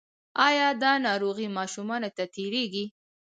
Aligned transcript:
ایا 0.47 0.67
دا 0.81 0.91
ناروغي 1.05 1.47
ماشومانو 1.57 2.09
ته 2.17 2.23
تیریږي؟ 2.35 2.85